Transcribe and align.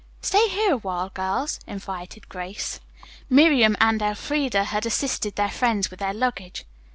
"Stay 0.23 0.47
here 0.49 0.73
a 0.73 0.77
while, 0.77 1.09
girls," 1.09 1.59
invited 1.67 2.27
Grace. 2.27 2.79
Miriam 3.29 3.77
and 3.79 4.01
Elfreda 4.01 4.63
had 4.63 4.87
assisted 4.87 5.35
their 5.35 5.51
friends 5.51 5.91
with 5.91 5.99
their 5.99 6.11
luggage. 6.11 6.65